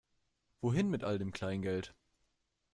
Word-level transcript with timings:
Wohin 0.61 0.89
mit 0.89 1.03
all 1.03 1.19
dem 1.19 1.31
Kleingeld? 1.31 1.93